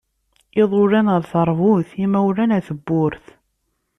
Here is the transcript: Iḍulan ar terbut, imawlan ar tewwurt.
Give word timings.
Iḍulan 0.61 1.07
ar 1.15 1.23
terbut, 1.31 1.89
imawlan 2.03 2.53
ar 2.57 2.63
tewwurt. 2.67 3.25